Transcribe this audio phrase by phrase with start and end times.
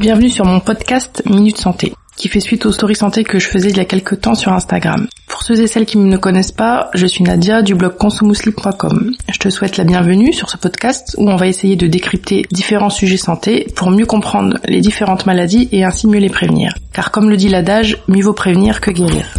[0.00, 3.68] Bienvenue sur mon podcast Minute Santé, qui fait suite aux stories santé que je faisais
[3.68, 5.06] il y a quelques temps sur Instagram.
[5.28, 9.14] Pour ceux et celles qui ne me connaissent pas, je suis Nadia du blog consumouslip.com.
[9.30, 12.88] Je te souhaite la bienvenue sur ce podcast où on va essayer de décrypter différents
[12.88, 16.72] sujets santé pour mieux comprendre les différentes maladies et ainsi mieux les prévenir.
[16.94, 19.34] Car comme le dit l'adage, mieux vaut prévenir que guérir.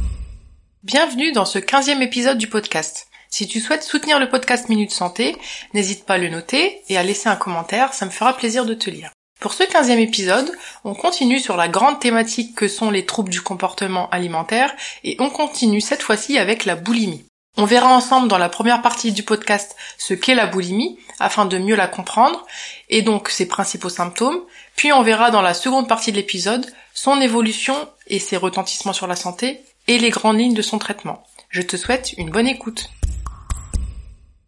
[0.84, 3.08] Bienvenue dans ce 15e épisode du podcast.
[3.32, 5.36] Si tu souhaites soutenir le podcast Minute Santé,
[5.74, 8.76] n'hésite pas à le noter et à laisser un commentaire, ça me fera plaisir de
[8.76, 9.10] te lire.
[9.42, 13.42] Pour ce quinzième épisode, on continue sur la grande thématique que sont les troubles du
[13.42, 14.72] comportement alimentaire
[15.04, 17.26] et on continue cette fois-ci avec la boulimie.
[17.58, 21.58] On verra ensemble dans la première partie du podcast ce qu'est la boulimie afin de
[21.58, 22.46] mieux la comprendre
[22.90, 24.42] et donc ses principaux symptômes,
[24.76, 29.08] puis on verra dans la seconde partie de l'épisode son évolution et ses retentissements sur
[29.08, 31.24] la santé et les grandes lignes de son traitement.
[31.50, 32.92] Je te souhaite une bonne écoute.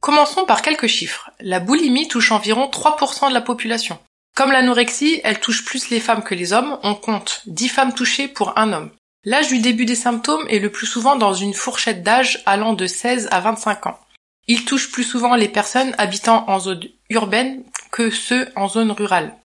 [0.02, 1.32] Commençons par quelques chiffres.
[1.40, 3.98] La boulimie touche environ 3% de la population.
[4.36, 8.28] Comme l'anorexie, elle touche plus les femmes que les hommes, on compte 10 femmes touchées
[8.28, 8.92] pour un homme.
[9.26, 12.88] L'âge du début des symptômes est le plus souvent dans une fourchette d'âge allant de
[12.88, 14.00] 16 à 25 ans.
[14.48, 19.38] Il touche plus souvent les personnes habitant en zone urbaine que ceux en zone rurale.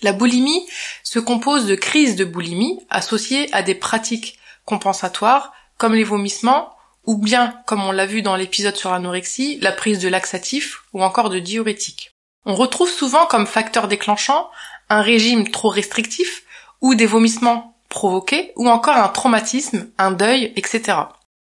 [0.00, 0.66] La boulimie
[1.02, 6.72] se compose de crises de boulimie associées à des pratiques compensatoires comme les vomissements
[7.04, 11.02] ou bien, comme on l'a vu dans l'épisode sur l'anorexie, la prise de laxatifs ou
[11.02, 12.15] encore de diurétiques.
[12.46, 14.48] On retrouve souvent comme facteur déclenchant
[14.88, 16.44] un régime trop restrictif
[16.80, 20.98] ou des vomissements provoqués ou encore un traumatisme, un deuil, etc.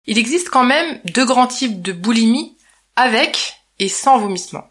[0.06, 2.56] Il existe quand même deux grands types de boulimie
[2.96, 4.64] avec et sans vomissement.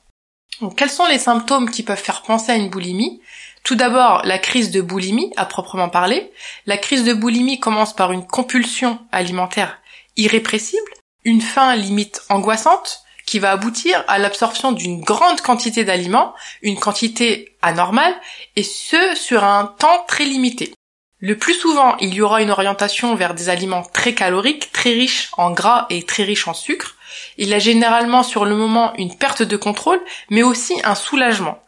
[0.75, 3.21] quels sont les symptômes qui peuvent faire penser à une boulimie?
[3.63, 6.31] Tout d'abord, la crise de boulimie à proprement parler.
[6.65, 9.79] La crise de boulimie commence par une compulsion alimentaire
[10.17, 10.91] irrépressible,
[11.23, 16.33] une faim limite angoissante, qui va aboutir à l'absorption d'une grande quantité d'aliments,
[16.63, 18.15] une quantité anormale,
[18.55, 20.73] et ce sur un temps très limité.
[21.19, 25.29] Le plus souvent, il y aura une orientation vers des aliments très caloriques, très riches
[25.37, 26.95] en gras et très riches en sucre.
[27.37, 29.99] Il a généralement sur le moment une perte de contrôle,
[30.29, 31.59] mais aussi un soulagement.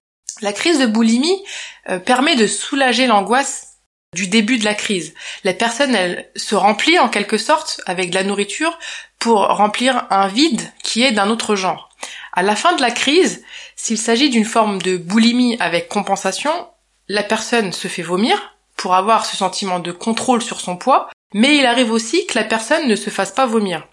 [0.42, 1.44] La crise de boulimie
[1.90, 3.69] euh, permet de soulager l'angoisse
[4.16, 5.14] du début de la crise.
[5.44, 8.78] La personne, elle se remplit en quelque sorte avec de la nourriture
[9.19, 11.90] pour remplir un vide qui est d'un autre genre.
[12.34, 13.44] À la fin de la crise,
[13.75, 16.52] s'il s'agit d'une forme de boulimie avec compensation,
[17.07, 21.57] la personne se fait vomir pour avoir ce sentiment de contrôle sur son poids, mais
[21.57, 23.85] il arrive aussi que la personne ne se fasse pas vomir.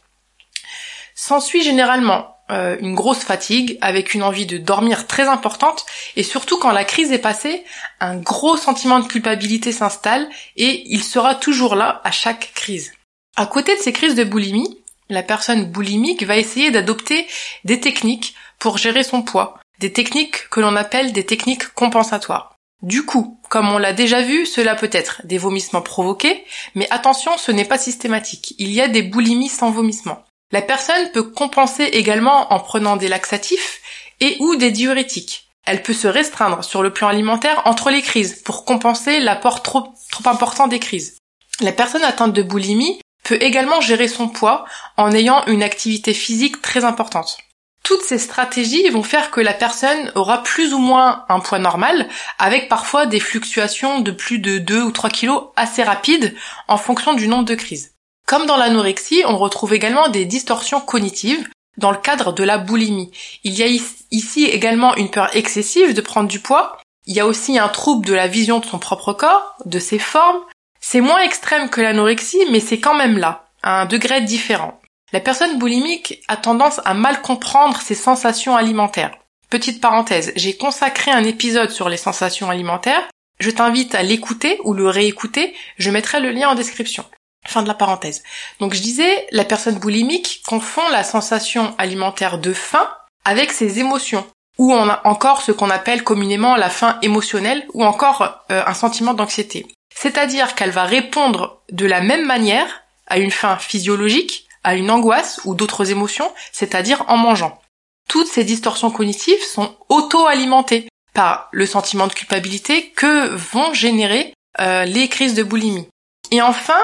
[1.14, 6.58] S'ensuit généralement euh, une grosse fatigue, avec une envie de dormir très importante, et surtout
[6.58, 7.64] quand la crise est passée,
[7.98, 12.92] un gros sentiment de culpabilité s'installe et il sera toujours là à chaque crise.
[13.34, 17.26] À côté de ces crises de boulimie, la personne boulimique va essayer d'adopter
[17.64, 22.56] des techniques pour gérer son poids, des techniques que l'on appelle des techniques compensatoires.
[22.82, 26.44] Du coup, comme on l'a déjà vu, cela peut être des vomissements provoqués,
[26.74, 28.54] mais attention, ce n'est pas systématique.
[28.58, 30.24] Il y a des boulimies sans vomissement.
[30.52, 33.80] La personne peut compenser également en prenant des laxatifs
[34.20, 35.48] et ou des diurétiques.
[35.64, 39.88] Elle peut se restreindre sur le plan alimentaire entre les crises pour compenser l'apport trop,
[40.12, 41.18] trop important des crises.
[41.60, 44.64] La personne atteinte de boulimie peut également gérer son poids
[44.96, 47.38] en ayant une activité physique très importante.
[47.82, 52.08] Toutes ces stratégies vont faire que la personne aura plus ou moins un poids normal,
[52.38, 56.34] avec parfois des fluctuations de plus de 2 ou 3 kilos assez rapides
[56.68, 57.94] en fonction du nombre de crises.
[58.26, 61.48] Comme dans l'anorexie, on retrouve également des distorsions cognitives
[61.78, 63.10] dans le cadre de la boulimie.
[63.44, 63.68] Il y a
[64.10, 66.78] ici également une peur excessive de prendre du poids.
[67.06, 69.98] Il y a aussi un trouble de la vision de son propre corps, de ses
[69.98, 70.40] formes.
[70.88, 74.80] C'est moins extrême que l'anorexie, mais c'est quand même là, à un degré différent.
[75.12, 79.10] La personne boulimique a tendance à mal comprendre ses sensations alimentaires.
[79.50, 83.02] Petite parenthèse, j'ai consacré un épisode sur les sensations alimentaires.
[83.40, 87.04] Je t'invite à l'écouter ou le réécouter, je mettrai le lien en description.
[87.44, 88.22] Fin de la parenthèse.
[88.60, 92.88] Donc je disais, la personne boulimique confond la sensation alimentaire de faim
[93.24, 94.24] avec ses émotions,
[94.56, 98.74] ou on a encore ce qu'on appelle communément la faim émotionnelle, ou encore euh, un
[98.74, 99.66] sentiment d'anxiété.
[99.98, 105.40] C'est-à-dire qu'elle va répondre de la même manière à une faim physiologique, à une angoisse
[105.44, 107.60] ou d'autres émotions, c'est-à-dire en mangeant.
[108.08, 114.84] Toutes ces distorsions cognitives sont auto-alimentées par le sentiment de culpabilité que vont générer euh,
[114.84, 115.88] les crises de boulimie.
[116.30, 116.78] Et enfin,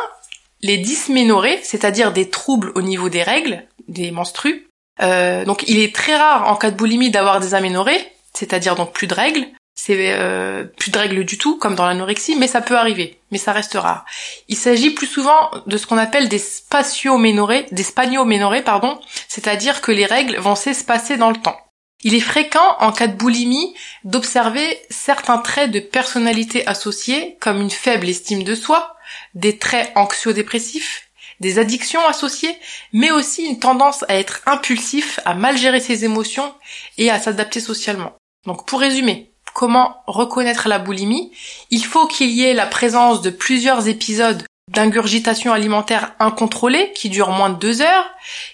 [0.62, 4.68] les dysménorrhées, c'est-à-dire des troubles au niveau des règles, des menstrues.
[5.02, 8.92] Euh, donc il est très rare en cas de boulimie d'avoir des aménorrhées, c'est-à-dire donc
[8.92, 9.46] plus de règles.
[9.74, 13.38] C'est euh, plus de règles du tout, comme dans l'anorexie, mais ça peut arriver, mais
[13.38, 14.04] ça reste rare.
[14.48, 19.90] Il s'agit plus souvent de ce qu'on appelle des spatioménorrhées, des spanioménorrhées, pardon, c'est-à-dire que
[19.90, 21.58] les règles vont s'espacer dans le temps.
[22.04, 23.74] Il est fréquent en cas de boulimie
[24.04, 28.96] d'observer certains traits de personnalité associés comme une faible estime de soi,
[29.34, 31.08] des traits anxio-dépressifs,
[31.40, 32.56] des addictions associées,
[32.92, 36.54] mais aussi une tendance à être impulsif, à mal gérer ses émotions
[36.98, 38.16] et à s'adapter socialement.
[38.46, 41.32] Donc pour résumer, comment reconnaître la boulimie
[41.70, 47.30] Il faut qu'il y ait la présence de plusieurs épisodes d'ingurgitation alimentaire incontrôlée qui dure
[47.30, 48.10] moins de deux heures,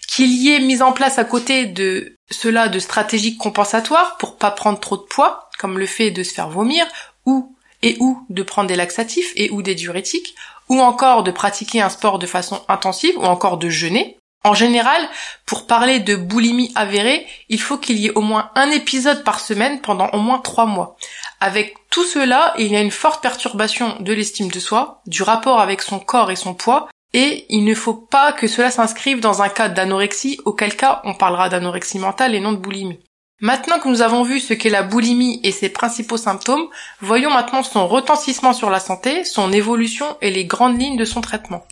[0.06, 4.50] qu'il y ait mise en place à côté de cela de stratégies compensatoires pour pas
[4.50, 6.86] prendre trop de poids, comme le fait de se faire vomir,
[7.26, 10.34] ou et ou de prendre des laxatifs et ou des diurétiques,
[10.68, 14.18] ou encore de pratiquer un sport de façon intensive, ou encore de jeûner.
[14.44, 15.08] En général,
[15.46, 19.40] pour parler de boulimie avérée, il faut qu'il y ait au moins un épisode par
[19.40, 20.96] semaine pendant au moins trois mois.
[21.40, 25.60] Avec tout cela, il y a une forte perturbation de l'estime de soi, du rapport
[25.60, 29.42] avec son corps et son poids, et il ne faut pas que cela s'inscrive dans
[29.42, 33.00] un cas d'anorexie, auquel cas on parlera d'anorexie mentale et non de boulimie.
[33.40, 36.68] Maintenant que nous avons vu ce qu'est la boulimie et ses principaux symptômes,
[37.00, 41.20] voyons maintenant son retentissement sur la santé, son évolution et les grandes lignes de son
[41.20, 41.64] traitement.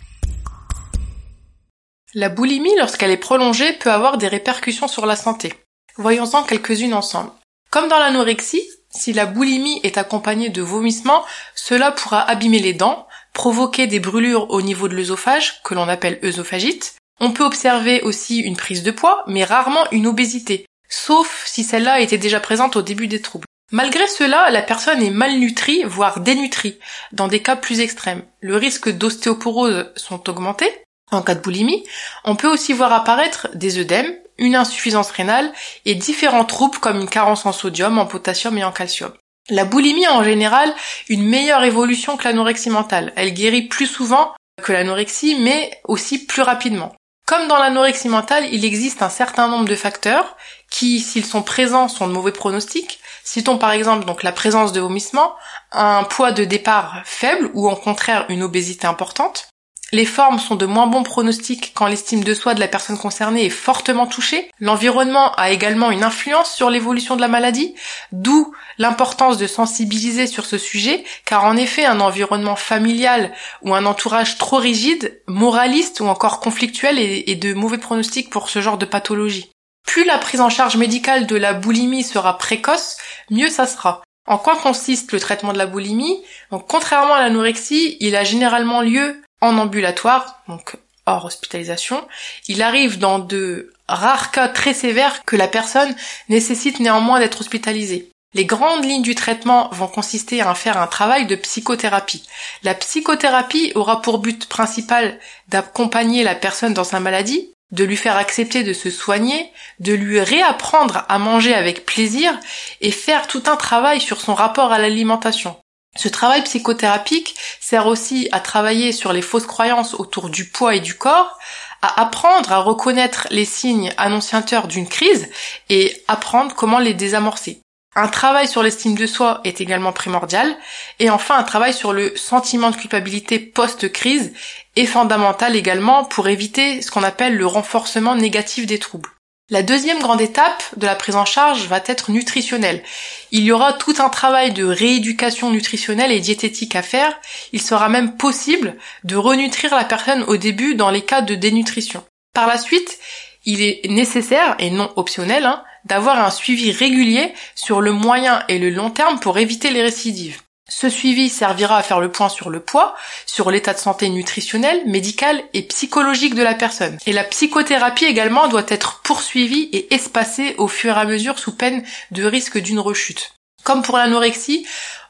[2.19, 5.53] La boulimie, lorsqu'elle est prolongée, peut avoir des répercussions sur la santé.
[5.97, 7.29] Voyons-en quelques-unes ensemble.
[7.69, 11.23] Comme dans l'anorexie, si la boulimie est accompagnée de vomissements,
[11.53, 16.19] cela pourra abîmer les dents, provoquer des brûlures au niveau de l'œsophage, que l'on appelle
[16.23, 16.95] œsophagite.
[17.19, 21.99] On peut observer aussi une prise de poids, mais rarement une obésité, sauf si celle-là
[21.99, 23.45] était déjà présente au début des troubles.
[23.71, 26.79] Malgré cela, la personne est malnutrie, voire dénutrie,
[27.11, 28.23] dans des cas plus extrêmes.
[28.39, 30.73] Le risque d'ostéoporose sont augmentés,
[31.11, 31.83] en cas de boulimie,
[32.25, 35.51] on peut aussi voir apparaître des œdèmes, une insuffisance rénale
[35.85, 39.11] et différents troubles comme une carence en sodium, en potassium et en calcium.
[39.49, 40.73] La boulimie a en général
[41.07, 43.13] une meilleure évolution que l'anorexie mentale.
[43.15, 46.93] Elle guérit plus souvent que l'anorexie, mais aussi plus rapidement.
[47.25, 50.35] Comme dans l'anorexie mentale, il existe un certain nombre de facteurs
[50.69, 52.99] qui, s'ils sont présents, sont de mauvais pronostics.
[53.23, 55.33] Citons par exemple donc la présence de vomissements,
[55.73, 59.49] un poids de départ faible ou au contraire une obésité importante,
[59.93, 63.45] les formes sont de moins bons pronostics quand l'estime de soi de la personne concernée
[63.45, 64.51] est fortement touchée.
[64.59, 67.73] L'environnement a également une influence sur l'évolution de la maladie,
[68.11, 73.85] d'où l'importance de sensibiliser sur ce sujet, car en effet un environnement familial ou un
[73.85, 78.85] entourage trop rigide, moraliste ou encore conflictuel est, de mauvais pronostics pour ce genre de
[78.85, 79.51] pathologie.
[79.85, 82.97] Plus la prise en charge médicale de la boulimie sera précoce,
[83.29, 84.01] mieux ça sera.
[84.27, 86.21] En quoi consiste le traitement de la boulimie?
[86.67, 92.05] Contrairement à l'anorexie, il a généralement lieu en ambulatoire, donc hors hospitalisation.
[92.47, 95.95] Il arrive dans de rares cas très sévères que la personne
[96.29, 98.11] nécessite néanmoins d'être hospitalisée.
[98.33, 102.23] Les grandes lignes du traitement vont consister à faire un travail de psychothérapie.
[102.61, 105.17] La psychothérapie aura pour but principal
[105.47, 110.19] d'accompagner la personne dans sa maladie, de lui faire accepter de se soigner, de lui
[110.19, 112.37] réapprendre à manger avec plaisir
[112.81, 115.55] et faire tout un travail sur son rapport à l'alimentation.
[115.95, 120.79] Ce travail psychothérapique sert aussi à travailler sur les fausses croyances autour du poids et
[120.79, 121.37] du corps,
[121.81, 125.29] à apprendre à reconnaître les signes annonciateurs d'une crise
[125.69, 127.61] et apprendre comment les désamorcer.
[127.95, 130.55] Un travail sur l'estime de soi est également primordial
[130.99, 134.33] et enfin un travail sur le sentiment de culpabilité post-crise
[134.75, 139.16] est fondamental également pour éviter ce qu'on appelle le renforcement négatif des troubles.
[139.49, 142.83] La deuxième grande étape de la prise en charge va être nutritionnelle.
[143.31, 147.17] Il y aura tout un travail de rééducation nutritionnelle et diététique à faire.
[147.53, 148.75] Il sera même possible
[149.05, 152.03] de renutrir la personne au début dans les cas de dénutrition.
[152.33, 152.99] Par la suite,
[153.45, 158.59] il est nécessaire et non optionnel hein, d'avoir un suivi régulier sur le moyen et
[158.59, 160.41] le long terme pour éviter les récidives.
[160.69, 162.95] Ce suivi servira à faire le point sur le poids,
[163.25, 166.97] sur l'état de santé nutritionnel, médical et psychologique de la personne.
[167.05, 171.55] Et la psychothérapie également doit être poursuivie et espacée au fur et à mesure sous
[171.55, 173.33] peine de risque d'une rechute.
[173.63, 174.65] Comme pour l'anorexie,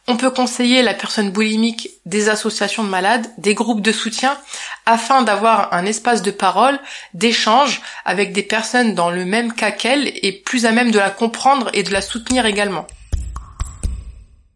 [0.08, 4.38] on peut conseiller la personne boulimique des associations de malades, des groupes de soutien,
[4.86, 6.80] afin d'avoir un espace de parole,
[7.14, 11.10] d'échange avec des personnes dans le même cas qu'elle et plus à même de la
[11.10, 12.88] comprendre et de la soutenir également.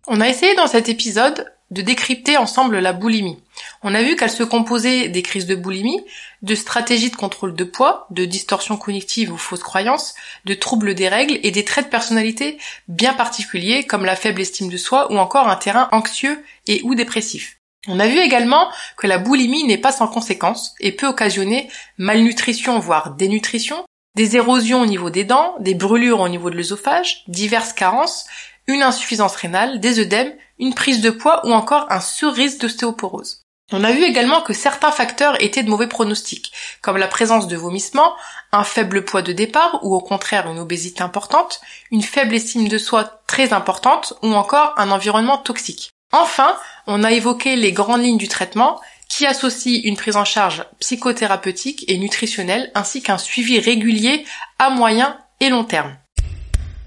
[0.07, 3.37] On a essayé dans cet épisode de décrypter ensemble la boulimie.
[3.83, 6.03] On a vu qu'elle se composait des crises de boulimie,
[6.41, 10.15] de stratégies de contrôle de poids, de distorsions cognitives ou fausses croyances,
[10.45, 14.69] de troubles des règles et des traits de personnalité bien particuliers comme la faible estime
[14.69, 17.57] de soi ou encore un terrain anxieux et ou dépressif.
[17.87, 22.79] On a vu également que la boulimie n'est pas sans conséquences et peut occasionner malnutrition
[22.79, 27.73] voire dénutrition, des érosions au niveau des dents, des brûlures au niveau de l'œsophage, diverses
[27.73, 28.25] carences,
[28.67, 33.41] une insuffisance rénale, des œdèmes, une prise de poids ou encore un sur-risque d'ostéoporose.
[33.73, 36.51] On a vu également que certains facteurs étaient de mauvais pronostics,
[36.81, 38.13] comme la présence de vomissements,
[38.51, 42.77] un faible poids de départ ou au contraire une obésité importante, une faible estime de
[42.77, 45.91] soi très importante ou encore un environnement toxique.
[46.11, 50.65] Enfin, on a évoqué les grandes lignes du traitement qui associent une prise en charge
[50.79, 54.25] psychothérapeutique et nutritionnelle ainsi qu'un suivi régulier
[54.59, 55.97] à moyen et long terme.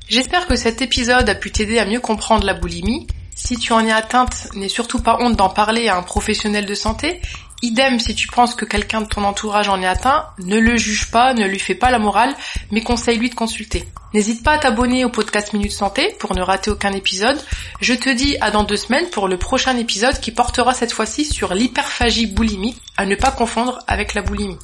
[0.08, 3.84] J'espère que cet épisode a pu t'aider à mieux comprendre la boulimie si tu en
[3.84, 7.20] es atteinte, n'aie surtout pas honte d'en parler à un professionnel de santé.
[7.62, 11.11] Idem si tu penses que quelqu'un de ton entourage en est atteint, ne le juge
[11.11, 12.34] pas, ne lui fais pas la morale,
[12.70, 13.84] mais conseille-lui de consulter.
[14.12, 17.42] N'hésite pas à t'abonner au podcast Minute Santé pour ne rater aucun épisode.
[17.80, 21.25] Je te dis à dans deux semaines pour le prochain épisode qui portera cette fois-ci
[21.25, 24.58] sur l'hyperphagie boulimique, à ne pas confondre avec la boulimie.